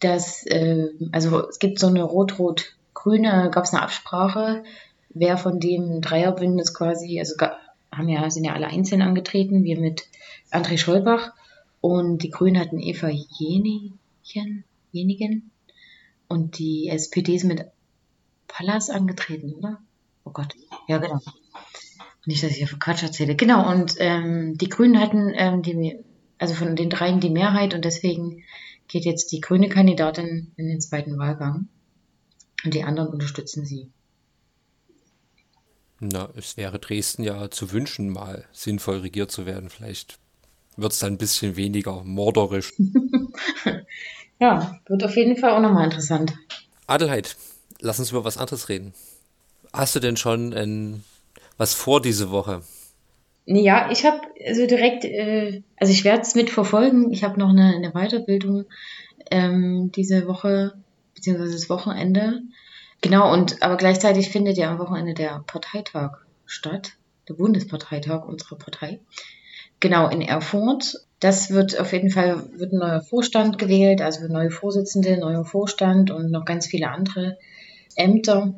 das, 0.00 0.46
äh, 0.46 0.88
also 1.12 1.48
es 1.48 1.58
gibt 1.58 1.78
so 1.78 1.88
eine 1.88 2.02
rot-rot-grüne, 2.02 3.50
gab 3.52 3.64
es 3.64 3.72
eine 3.72 3.82
Absprache, 3.82 4.62
wer 5.10 5.36
von 5.36 5.58
dem 5.58 6.00
Dreierbündnis 6.00 6.74
quasi, 6.74 7.18
also 7.18 7.34
haben 7.90 8.08
ja, 8.08 8.30
sind 8.30 8.44
ja 8.44 8.52
alle 8.52 8.68
einzeln 8.68 9.02
angetreten, 9.02 9.64
wir 9.64 9.78
mit 9.78 10.06
André 10.52 10.78
Scholbach 10.78 11.32
und 11.80 12.22
die 12.22 12.30
Grünen 12.30 12.60
hatten 12.60 12.78
Eva 12.78 13.08
Jenigen, 13.08 13.98
Jenigen 14.92 15.50
und 16.28 16.58
die 16.58 16.88
SPD 16.88 17.34
ist 17.34 17.44
mit 17.44 17.64
Pallas 18.46 18.90
angetreten, 18.90 19.54
oder? 19.54 19.80
Oh 20.28 20.30
Gott, 20.30 20.54
ja 20.88 20.98
genau. 20.98 21.20
Nicht, 22.26 22.42
dass 22.42 22.50
ich 22.50 22.58
hier 22.58 22.66
Quatsch 22.78 23.02
erzähle. 23.02 23.34
Genau, 23.34 23.66
und 23.70 23.94
ähm, 23.96 24.58
die 24.58 24.68
Grünen 24.68 25.00
hatten 25.00 25.32
ähm, 25.34 25.62
die, 25.62 25.98
also 26.36 26.52
von 26.52 26.76
den 26.76 26.90
dreien 26.90 27.20
die 27.20 27.30
Mehrheit 27.30 27.72
und 27.72 27.86
deswegen 27.86 28.44
geht 28.88 29.06
jetzt 29.06 29.32
die 29.32 29.40
grüne 29.40 29.70
Kandidatin 29.70 30.52
in 30.56 30.66
den 30.66 30.82
zweiten 30.82 31.18
Wahlgang. 31.18 31.68
Und 32.62 32.74
die 32.74 32.84
anderen 32.84 33.08
unterstützen 33.08 33.64
sie. 33.64 33.90
Na, 36.00 36.28
es 36.36 36.58
wäre 36.58 36.78
Dresden 36.78 37.24
ja 37.24 37.50
zu 37.50 37.72
wünschen, 37.72 38.10
mal 38.10 38.44
sinnvoll 38.52 38.98
regiert 38.98 39.30
zu 39.30 39.46
werden. 39.46 39.70
Vielleicht 39.70 40.18
wird 40.76 40.92
es 40.92 40.98
dann 40.98 41.14
ein 41.14 41.18
bisschen 41.18 41.56
weniger 41.56 42.04
morderisch. 42.04 42.74
ja, 44.38 44.78
wird 44.86 45.04
auf 45.04 45.16
jeden 45.16 45.38
Fall 45.38 45.52
auch 45.52 45.60
nochmal 45.60 45.84
interessant. 45.84 46.34
Adelheid, 46.86 47.36
lass 47.80 47.98
uns 47.98 48.10
über 48.10 48.24
was 48.24 48.36
anderes 48.36 48.68
reden. 48.68 48.92
Hast 49.72 49.94
du 49.94 50.00
denn 50.00 50.16
schon 50.16 50.52
ein, 50.52 51.04
was 51.56 51.74
vor 51.74 52.00
diese 52.00 52.30
Woche? 52.30 52.62
Ja, 53.46 53.90
ich 53.90 54.04
habe 54.04 54.20
also 54.46 54.66
direkt, 54.66 55.04
äh, 55.04 55.62
also 55.78 55.92
ich 55.92 56.04
werde 56.04 56.22
es 56.22 56.34
mitverfolgen. 56.34 57.12
Ich 57.12 57.24
habe 57.24 57.38
noch 57.38 57.48
eine, 57.48 57.74
eine 57.74 57.92
Weiterbildung 57.92 58.66
ähm, 59.30 59.90
diese 59.92 60.26
Woche, 60.26 60.74
beziehungsweise 61.14 61.52
das 61.52 61.70
Wochenende. 61.70 62.42
Genau, 63.00 63.32
und 63.32 63.62
aber 63.62 63.76
gleichzeitig 63.76 64.30
findet 64.30 64.58
ja 64.58 64.70
am 64.70 64.78
Wochenende 64.78 65.14
der 65.14 65.42
Parteitag 65.46 66.18
statt, 66.46 66.92
der 67.28 67.34
Bundesparteitag 67.34 68.26
unserer 68.26 68.56
Partei. 68.56 69.00
Genau, 69.80 70.08
in 70.08 70.20
Erfurt. 70.20 71.06
Das 71.20 71.50
wird 71.50 71.78
auf 71.80 71.92
jeden 71.92 72.10
Fall 72.10 72.44
wird 72.58 72.72
ein 72.72 72.78
neuer 72.78 73.00
Vorstand 73.00 73.58
gewählt, 73.58 74.02
also 74.02 74.26
neue 74.28 74.50
Vorsitzende, 74.50 75.18
neuer 75.18 75.44
Vorstand 75.44 76.10
und 76.10 76.30
noch 76.30 76.44
ganz 76.44 76.66
viele 76.66 76.90
andere 76.90 77.38
Ämter 77.96 78.54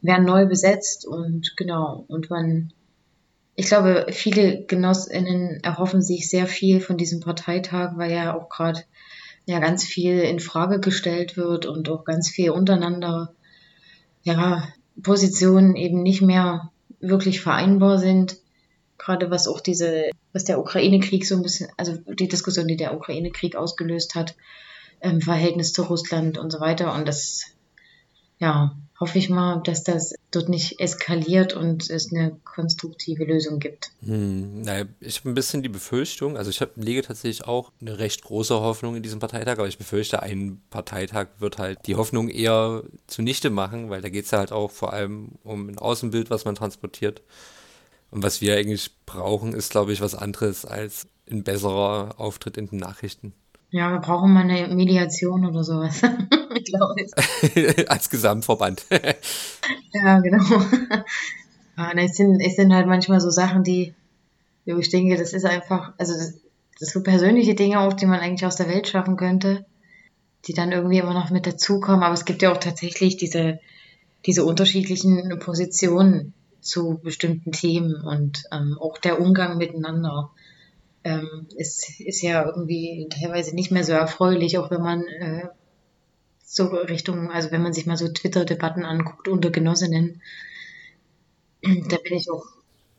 werden 0.00 0.26
neu 0.26 0.46
besetzt 0.46 1.06
und 1.06 1.56
genau, 1.56 2.04
und 2.08 2.30
man, 2.30 2.72
ich 3.54 3.66
glaube, 3.66 4.06
viele 4.10 4.64
GenossInnen 4.64 5.62
erhoffen 5.62 6.02
sich 6.02 6.30
sehr 6.30 6.46
viel 6.46 6.80
von 6.80 6.96
diesem 6.96 7.20
Parteitag, 7.20 7.92
weil 7.96 8.12
ja 8.12 8.36
auch 8.36 8.48
gerade 8.48 8.82
ja 9.46 9.58
ganz 9.60 9.84
viel 9.84 10.20
in 10.20 10.40
Frage 10.40 10.78
gestellt 10.78 11.36
wird 11.36 11.66
und 11.66 11.88
auch 11.88 12.04
ganz 12.04 12.28
viel 12.28 12.50
untereinander 12.50 13.32
ja, 14.22 14.68
Positionen 15.02 15.74
eben 15.74 16.02
nicht 16.02 16.22
mehr 16.22 16.70
wirklich 17.00 17.40
vereinbar 17.40 17.98
sind. 17.98 18.36
Gerade 18.98 19.30
was 19.30 19.48
auch 19.48 19.60
diese, 19.60 20.10
was 20.32 20.44
der 20.44 20.58
Ukraine-Krieg 20.58 21.24
so 21.24 21.36
ein 21.36 21.42
bisschen, 21.42 21.68
also 21.76 21.96
die 21.96 22.28
Diskussion, 22.28 22.68
die 22.68 22.76
der 22.76 22.94
Ukraine-Krieg 22.94 23.56
ausgelöst 23.56 24.14
hat, 24.14 24.34
im 25.00 25.20
Verhältnis 25.20 25.72
zu 25.72 25.82
Russland 25.82 26.36
und 26.36 26.50
so 26.50 26.60
weiter. 26.60 26.94
Und 26.94 27.06
das, 27.06 27.44
ja, 28.38 28.76
hoffe 29.00 29.18
ich 29.18 29.30
mal, 29.30 29.62
dass 29.62 29.84
das 29.84 30.14
dort 30.30 30.48
nicht 30.48 30.80
eskaliert 30.80 31.52
und 31.52 31.88
es 31.88 32.12
eine 32.12 32.36
konstruktive 32.44 33.24
Lösung 33.24 33.60
gibt. 33.60 33.92
Hm, 34.02 34.62
naja, 34.62 34.86
ich 35.00 35.20
habe 35.20 35.30
ein 35.30 35.34
bisschen 35.34 35.62
die 35.62 35.68
Befürchtung, 35.68 36.36
also 36.36 36.50
ich 36.50 36.60
hab, 36.60 36.76
lege 36.76 37.02
tatsächlich 37.02 37.46
auch 37.46 37.72
eine 37.80 37.98
recht 37.98 38.22
große 38.22 38.58
Hoffnung 38.60 38.96
in 38.96 39.02
diesen 39.02 39.20
Parteitag, 39.20 39.58
aber 39.58 39.68
ich 39.68 39.78
befürchte, 39.78 40.22
ein 40.22 40.60
Parteitag 40.70 41.28
wird 41.38 41.58
halt 41.58 41.78
die 41.86 41.96
Hoffnung 41.96 42.28
eher 42.28 42.82
zunichte 43.06 43.50
machen, 43.50 43.88
weil 43.88 44.02
da 44.02 44.08
geht 44.08 44.24
es 44.24 44.32
ja 44.32 44.38
halt 44.38 44.52
auch 44.52 44.70
vor 44.70 44.92
allem 44.92 45.32
um 45.44 45.68
ein 45.68 45.78
Außenbild, 45.78 46.30
was 46.30 46.44
man 46.44 46.54
transportiert. 46.54 47.22
Und 48.10 48.22
was 48.22 48.40
wir 48.40 48.56
eigentlich 48.56 48.90
brauchen, 49.04 49.52
ist, 49.52 49.70
glaube 49.70 49.92
ich, 49.92 50.00
was 50.00 50.14
anderes 50.14 50.64
als 50.64 51.06
ein 51.30 51.44
besserer 51.44 52.14
Auftritt 52.16 52.56
in 52.56 52.68
den 52.68 52.78
Nachrichten. 52.78 53.34
Ja, 53.70 53.92
wir 53.92 54.00
brauchen 54.00 54.32
mal 54.32 54.48
eine 54.48 54.74
Mediation 54.74 55.44
oder 55.44 55.62
sowas. 55.62 56.00
glaube 56.00 56.94
ich. 57.54 57.90
Als 57.90 58.08
Gesamtverband. 58.10 58.86
ja, 59.92 60.20
genau. 60.20 60.44
Ja, 61.76 61.92
es, 61.96 62.16
sind, 62.16 62.40
es 62.40 62.56
sind 62.56 62.72
halt 62.72 62.86
manchmal 62.86 63.20
so 63.20 63.30
Sachen, 63.30 63.62
die, 63.64 63.94
ich 64.64 64.90
denke, 64.90 65.16
das 65.16 65.32
ist 65.32 65.44
einfach, 65.44 65.92
also 65.98 66.14
das, 66.14 66.34
das 66.80 66.90
so 66.90 67.02
persönliche 67.02 67.54
Dinge 67.54 67.80
auch, 67.80 67.92
die 67.92 68.06
man 68.06 68.20
eigentlich 68.20 68.46
aus 68.46 68.56
der 68.56 68.68
Welt 68.68 68.88
schaffen 68.88 69.16
könnte, 69.16 69.66
die 70.46 70.54
dann 70.54 70.72
irgendwie 70.72 70.98
immer 70.98 71.14
noch 71.14 71.30
mit 71.30 71.46
dazukommen. 71.46 72.02
Aber 72.02 72.14
es 72.14 72.24
gibt 72.24 72.42
ja 72.42 72.52
auch 72.52 72.58
tatsächlich 72.58 73.16
diese, 73.16 73.60
diese 74.26 74.44
unterschiedlichen 74.44 75.38
Positionen 75.40 76.32
zu 76.60 76.98
bestimmten 77.02 77.52
Themen 77.52 77.94
und 78.02 78.44
ähm, 78.52 78.76
auch 78.80 78.98
der 78.98 79.20
Umgang 79.20 79.58
miteinander 79.58 80.30
ähm, 81.04 81.46
ist, 81.56 82.00
ist 82.00 82.22
ja 82.22 82.44
irgendwie 82.44 83.08
teilweise 83.10 83.54
nicht 83.54 83.70
mehr 83.70 83.84
so 83.84 83.92
erfreulich, 83.92 84.58
auch 84.58 84.70
wenn 84.70 84.82
man 84.82 85.06
äh, 85.06 85.48
so 86.44 86.66
Richtung, 86.66 87.30
also 87.30 87.50
wenn 87.50 87.62
man 87.62 87.72
sich 87.72 87.86
mal 87.86 87.96
so 87.96 88.08
Twitter-Debatten 88.08 88.84
anguckt 88.84 89.28
unter 89.28 89.50
Genossinnen, 89.50 90.22
da 91.62 91.96
bin 91.98 92.14
ich 92.14 92.30
auch. 92.30 92.44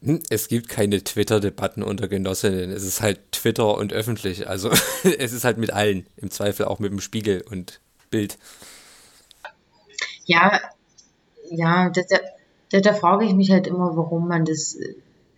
Hm, 0.02 0.22
es 0.30 0.48
gibt 0.48 0.70
keine 0.70 1.04
Twitter-Debatten 1.04 1.84
unter 1.84 2.08
Genossinnen. 2.08 2.72
Es 2.72 2.84
ist 2.84 3.02
halt 3.02 3.20
Twitter 3.32 3.76
und 3.78 3.92
öffentlich. 3.92 4.48
Also 4.48 4.70
es 5.04 5.34
ist 5.34 5.44
halt 5.44 5.58
mit 5.58 5.74
allen. 5.74 6.06
Im 6.16 6.32
Zweifel 6.32 6.66
auch 6.66 6.80
mit 6.80 6.92
dem 6.92 7.02
Spiegel 7.02 7.44
und 7.50 7.82
Bild. 8.10 8.38
Ja, 10.26 10.60
ja, 11.50 11.90
da, 11.90 12.02
da, 12.70 12.80
da 12.80 12.94
frage 12.94 13.26
ich 13.26 13.34
mich 13.34 13.52
halt 13.52 13.68
immer, 13.68 13.98
warum 13.98 14.28
man 14.28 14.46
das, 14.46 14.78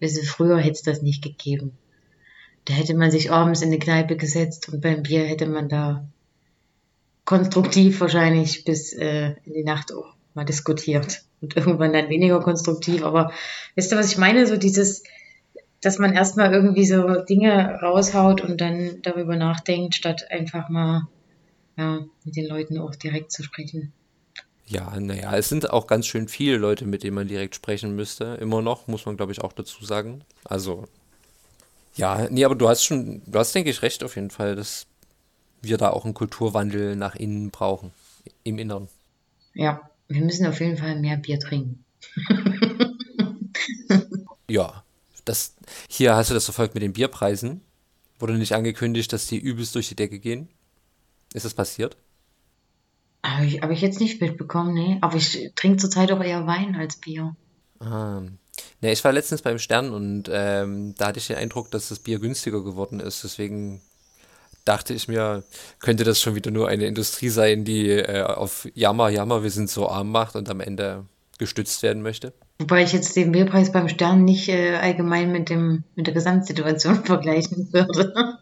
also 0.01 0.21
früher 0.23 0.57
hätte 0.57 0.73
es 0.73 0.83
das 0.83 1.01
nicht 1.01 1.23
gegeben. 1.23 1.77
Da 2.65 2.73
hätte 2.73 2.93
man 2.95 3.11
sich 3.11 3.31
abends 3.31 3.61
in 3.61 3.69
eine 3.69 3.79
Kneipe 3.79 4.17
gesetzt 4.17 4.69
und 4.69 4.81
beim 4.81 5.03
Bier 5.03 5.25
hätte 5.25 5.47
man 5.47 5.67
da 5.69 6.05
konstruktiv 7.25 8.01
wahrscheinlich 8.01 8.65
bis 8.65 8.93
äh, 8.93 9.35
in 9.45 9.53
die 9.53 9.63
Nacht 9.63 9.93
auch 9.93 10.15
mal 10.33 10.45
diskutiert 10.45 11.23
und 11.41 11.55
irgendwann 11.55 11.93
dann 11.93 12.09
weniger 12.09 12.39
konstruktiv. 12.39 13.03
Aber 13.03 13.31
wisst 13.75 13.91
ihr, 13.91 13.97
was 13.97 14.11
ich 14.11 14.17
meine? 14.17 14.47
So 14.47 14.57
dieses, 14.57 15.03
dass 15.81 15.97
man 15.97 16.13
erstmal 16.13 16.53
irgendwie 16.53 16.85
so 16.85 17.21
Dinge 17.21 17.79
raushaut 17.81 18.41
und 18.41 18.61
dann 18.61 19.01
darüber 19.01 19.35
nachdenkt, 19.35 19.95
statt 19.95 20.25
einfach 20.29 20.69
mal 20.69 21.07
ja, 21.77 22.05
mit 22.23 22.35
den 22.35 22.47
Leuten 22.47 22.77
auch 22.77 22.95
direkt 22.95 23.31
zu 23.31 23.43
sprechen. 23.43 23.91
Ja, 24.67 24.97
naja, 24.99 25.35
es 25.35 25.49
sind 25.49 25.69
auch 25.69 25.85
ganz 25.87 26.07
schön 26.07 26.29
viele 26.29 26.55
Leute, 26.57 26.85
mit 26.85 27.03
denen 27.03 27.15
man 27.15 27.27
direkt 27.27 27.55
sprechen 27.55 27.95
müsste. 27.95 28.37
Immer 28.39 28.61
noch, 28.61 28.87
muss 28.87 29.05
man 29.05 29.17
glaube 29.17 29.33
ich 29.33 29.41
auch 29.41 29.51
dazu 29.51 29.83
sagen. 29.83 30.23
Also, 30.45 30.85
ja, 31.95 32.27
nee, 32.29 32.45
aber 32.45 32.55
du 32.55 32.69
hast 32.69 32.83
schon, 32.83 33.21
du 33.25 33.39
hast, 33.39 33.53
denke 33.53 33.69
ich, 33.69 33.81
recht 33.81 34.03
auf 34.03 34.15
jeden 34.15 34.29
Fall. 34.29 34.55
Das 34.55 34.87
wir 35.61 35.77
da 35.77 35.91
auch 35.91 36.05
einen 36.05 36.13
Kulturwandel 36.13 36.95
nach 36.95 37.15
innen 37.15 37.51
brauchen, 37.51 37.91
im 38.43 38.57
Inneren. 38.57 38.87
Ja, 39.53 39.89
wir 40.07 40.21
müssen 40.21 40.47
auf 40.47 40.59
jeden 40.59 40.77
Fall 40.77 40.99
mehr 40.99 41.17
Bier 41.17 41.39
trinken. 41.39 41.83
ja, 44.49 44.83
das, 45.25 45.55
hier 45.87 46.15
hast 46.15 46.29
du 46.29 46.33
das 46.33 46.45
verfolgt 46.45 46.73
mit 46.73 46.83
den 46.83 46.93
Bierpreisen. 46.93 47.61
Wurde 48.19 48.33
nicht 48.33 48.55
angekündigt, 48.55 49.13
dass 49.13 49.27
die 49.27 49.37
übelst 49.37 49.75
durch 49.75 49.89
die 49.89 49.95
Decke 49.95 50.19
gehen? 50.19 50.47
Ist 51.33 51.45
das 51.45 51.53
passiert? 51.53 51.97
Habe 53.23 53.45
ich, 53.45 53.61
hab 53.61 53.69
ich 53.69 53.81
jetzt 53.81 53.99
nicht 53.99 54.19
mitbekommen, 54.19 54.73
nee. 54.73 54.97
Aber 55.01 55.15
ich 55.15 55.51
trinke 55.55 55.77
zurzeit 55.77 56.11
auch 56.11 56.23
eher 56.23 56.47
Wein 56.47 56.75
als 56.75 56.97
Bier. 56.97 57.35
Ah. 57.79 58.23
Ne, 58.81 58.91
ich 58.91 59.03
war 59.03 59.11
letztens 59.11 59.41
beim 59.41 59.59
Stern 59.59 59.91
und 59.91 60.29
ähm, 60.31 60.95
da 60.97 61.07
hatte 61.07 61.19
ich 61.19 61.27
den 61.27 61.37
Eindruck, 61.37 61.71
dass 61.71 61.89
das 61.89 61.99
Bier 61.99 62.19
günstiger 62.19 62.63
geworden 62.63 62.99
ist. 62.99 63.23
Deswegen 63.23 63.81
dachte 64.65 64.93
ich 64.93 65.07
mir, 65.07 65.43
könnte 65.79 66.03
das 66.03 66.19
schon 66.19 66.35
wieder 66.35 66.51
nur 66.51 66.67
eine 66.67 66.85
Industrie 66.85 67.29
sein, 67.29 67.65
die 67.65 67.89
äh, 67.89 68.23
auf 68.23 68.67
Jammer, 68.73 69.09
Jammer, 69.09 69.43
wir 69.43 69.51
sind 69.51 69.69
so 69.69 69.89
arm 69.89 70.11
macht 70.11 70.35
und 70.35 70.49
am 70.49 70.59
Ende 70.59 71.05
gestützt 71.37 71.81
werden 71.83 72.03
möchte. 72.03 72.33
Wobei 72.59 72.83
ich 72.83 72.93
jetzt 72.93 73.15
den 73.15 73.31
Bierpreis 73.31 73.71
beim 73.71 73.89
Stern 73.89 74.23
nicht 74.23 74.47
äh, 74.47 74.75
allgemein 74.75 75.31
mit, 75.31 75.49
dem, 75.49 75.83
mit 75.95 76.05
der 76.05 76.13
Gesamtsituation 76.13 77.03
vergleichen 77.05 77.73
würde. 77.73 78.37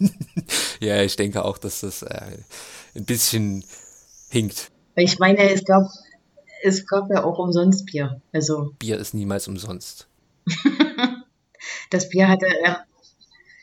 ja, 0.80 1.02
ich 1.02 1.16
denke 1.16 1.44
auch, 1.44 1.58
dass 1.58 1.80
das 1.80 2.02
äh, 2.02 2.38
ein 2.94 3.04
bisschen 3.04 3.64
hinkt. 4.30 4.70
Ich 4.96 5.18
meine, 5.18 5.50
es 5.52 5.62
gab, 5.64 5.82
es 6.66 6.86
gab 6.86 7.08
ja 7.10 7.24
auch 7.24 7.38
umsonst 7.38 7.86
Bier. 7.86 8.20
Also. 8.32 8.74
Bier 8.78 8.98
ist 8.98 9.14
niemals 9.14 9.46
umsonst. 9.46 10.08
das 11.90 12.08
Bier 12.08 12.28
hatte, 12.28 12.46
äh, 12.46 12.74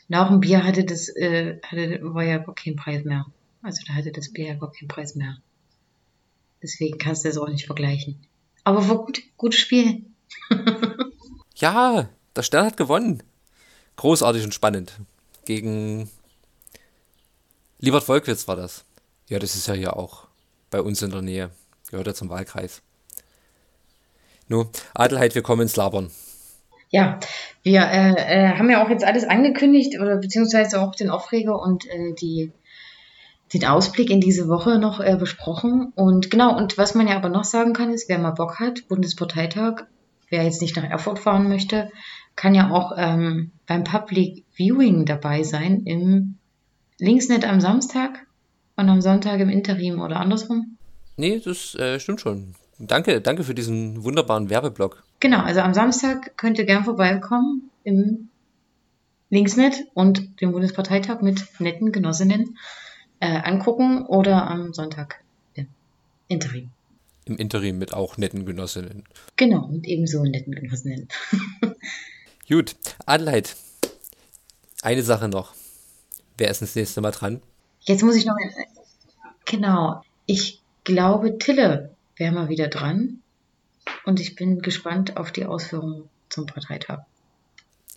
nach 0.07 0.29
dem 0.29 0.39
Bier 0.39 0.63
hatte 0.63 0.86
das, 0.86 1.10
äh, 1.10 1.60
hatte, 1.63 2.00
war 2.01 2.24
ja 2.24 2.38
gar 2.38 2.55
kein 2.55 2.77
Preis 2.77 3.03
mehr. 3.03 3.25
Also 3.62 3.81
da 3.88 3.93
hatte 3.93 4.12
das 4.12 4.31
Bier 4.31 4.48
ja 4.48 4.53
gar 4.55 4.72
keinen 4.72 4.88
Preis 4.88 5.15
mehr. 5.15 5.38
Deswegen 6.62 6.98
kannst 6.98 7.25
du 7.25 7.29
das 7.29 7.38
auch 7.38 7.50
nicht 7.50 7.65
vergleichen. 7.65 8.25
Aber 8.63 8.88
war 8.88 9.03
gut, 9.03 9.22
gutes 9.36 9.60
Spiel. 9.60 10.05
ja, 11.55 12.07
der 12.36 12.43
Stern 12.43 12.67
hat 12.67 12.77
gewonnen. 12.77 13.22
Großartig 13.98 14.45
und 14.45 14.53
spannend. 14.53 14.93
Gegen 15.43 16.10
Liebert 17.79 18.05
Volkwitz 18.05 18.48
war 18.48 18.55
das. 18.55 18.86
Ja, 19.27 19.39
das 19.39 19.55
ist 19.55 19.67
ja 19.67 19.74
hier 19.74 19.98
auch 19.98 20.27
bei 20.69 20.81
uns 20.81 21.01
in 21.01 21.12
der 21.12 21.22
Nähe. 21.22 21.51
Gehört 21.89 22.07
ja 22.07 22.13
zum 22.13 22.29
Wahlkreis. 22.29 22.81
Nur, 24.47 24.69
Adelheid, 24.93 25.35
wir 25.35 25.41
kommen 25.41 25.63
ins 25.63 25.75
Labern. 25.75 26.12
Ja, 26.89 27.19
wir 27.63 27.81
äh, 27.81 28.12
äh, 28.12 28.57
haben 28.57 28.69
ja 28.69 28.85
auch 28.85 28.89
jetzt 28.89 29.03
alles 29.03 29.23
angekündigt 29.23 30.00
oder 30.00 30.17
beziehungsweise 30.17 30.79
auch 30.79 30.93
den 30.93 31.09
Aufreger 31.09 31.59
und 31.59 31.88
äh, 31.88 32.13
die, 32.13 32.51
den 33.53 33.65
Ausblick 33.65 34.12
in 34.12 34.21
diese 34.21 34.47
Woche 34.47 34.77
noch 34.77 35.00
äh, 35.00 35.15
besprochen. 35.15 35.91
Und 35.95 36.29
genau, 36.29 36.55
und 36.55 36.77
was 36.77 36.93
man 36.93 37.07
ja 37.07 37.15
aber 37.15 37.29
noch 37.29 37.45
sagen 37.45 37.73
kann, 37.73 37.91
ist, 37.91 38.09
wer 38.09 38.19
mal 38.19 38.31
Bock 38.31 38.59
hat, 38.59 38.88
Bundesparteitag, 38.89 39.85
wer 40.29 40.43
jetzt 40.43 40.62
nicht 40.62 40.75
nach 40.75 40.83
Erfurt 40.83 41.17
fahren 41.17 41.50
möchte, 41.50 41.89
kann 42.35 42.53
ja 42.53 42.69
auch 42.69 42.93
ähm, 42.95 43.51
beim 43.65 43.83
Public 43.83 44.43
Viewing 44.53 45.05
dabei 45.05 45.41
sein 45.41 45.83
im 45.85 46.35
Linksnet 47.00 47.43
am 47.43 47.59
Samstag 47.59 48.27
und 48.75 48.89
am 48.89 49.01
Sonntag 49.01 49.39
im 49.39 49.50
Interim 49.50 50.00
oder 50.00 50.17
andersrum. 50.17 50.77
Nee, 51.17 51.41
das 51.43 51.75
äh, 51.75 52.00
stimmt 52.00 52.21
schon. 52.21 52.55
Danke, 52.88 53.22
danke 53.22 53.44
für 53.44 53.56
diesen 53.56 54.04
wunderbaren 54.04 54.50
Werbeblock. 54.50 55.04
Genau, 55.20 55.42
also 55.42 55.62
am 55.62 55.74
Samstag 55.74 56.38
könnt 56.38 56.58
ihr 56.58 56.66
gern 56.66 56.84
vorbeikommen 56.84 57.70
im 57.84 58.30
Linksnet 59.30 59.75
und 59.94 60.42
den 60.42 60.52
Bundesparteitag 60.52 61.22
mit 61.22 61.60
netten 61.60 61.92
Genossinnen 61.92 62.58
äh, 63.20 63.28
angucken 63.28 64.06
oder 64.06 64.48
am 64.48 64.74
Sonntag 64.74 65.24
im 65.56 65.68
Interim. 66.28 66.70
Im 67.25 67.38
Interim 67.38 67.78
mit 67.78 67.94
auch 67.94 68.18
netten 68.18 68.46
Genossinnen. 68.46 69.06
Genau, 69.38 69.66
und 69.66 69.88
ebenso 69.88 70.24
netten 70.24 70.54
Genossinnen. 70.54 71.08
Gut, 72.50 72.75
Adelheid, 73.06 73.56
eine 74.82 75.04
Sache 75.04 75.30
noch. 75.30 75.54
Wer 76.38 76.50
ist 76.50 76.62
das 76.62 76.75
nächste 76.75 77.00
Mal 77.02 77.12
dran? 77.12 77.42
Jetzt 77.82 78.04
muss 78.04 78.16
ich 78.16 78.25
noch. 78.25 78.36
Genau, 79.46 80.02
ich 80.25 80.62
glaube, 80.84 81.38
Tille 81.38 81.92
wäre 82.15 82.34
mal 82.34 82.50
wieder 82.50 82.67
dran. 82.67 83.22
Und 84.05 84.20
ich 84.20 84.36
bin 84.36 84.62
gespannt 84.62 85.17
auf 85.17 85.32
die 85.32 85.46
Ausführungen 85.46 86.10
zum 86.29 86.46
Parteitag. 86.46 87.03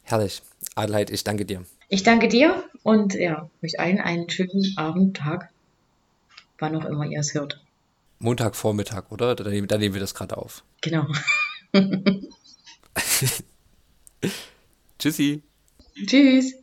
Herrlich. 0.02 0.42
Adelheid, 0.74 1.10
ich 1.10 1.24
danke 1.24 1.44
dir. 1.44 1.64
Ich 1.88 2.02
danke 2.02 2.28
dir 2.28 2.64
und 2.82 3.14
ja, 3.14 3.48
euch 3.62 3.78
allen 3.78 4.00
einen 4.00 4.28
schönen 4.28 4.74
Abend, 4.76 5.16
Tag, 5.16 5.50
wann 6.58 6.76
auch 6.76 6.84
immer 6.84 7.06
ihr 7.06 7.20
es 7.20 7.34
hört. 7.34 7.62
Montagvormittag, 8.18 9.10
oder? 9.10 9.34
Dann 9.34 9.50
nehmen, 9.50 9.68
dann 9.68 9.80
nehmen 9.80 9.94
wir 9.94 10.00
das 10.00 10.14
gerade 10.14 10.36
auf. 10.36 10.64
Genau. 10.80 11.06
Tschüssi. 14.98 15.42
Tschüss. 16.06 16.54